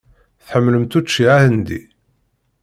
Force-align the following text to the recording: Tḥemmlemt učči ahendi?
Tḥemmlemt 0.45 0.97
učči 0.99 1.23
ahendi? 1.35 1.81